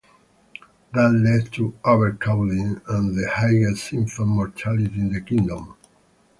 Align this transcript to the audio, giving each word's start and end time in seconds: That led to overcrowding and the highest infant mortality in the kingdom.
That 0.95 1.11
led 1.11 1.53
to 1.53 1.75
overcrowding 1.85 2.81
and 2.89 3.15
the 3.15 3.29
highest 3.35 3.93
infant 3.93 4.29
mortality 4.29 4.95
in 4.99 5.13
the 5.13 5.21
kingdom. 5.21 5.75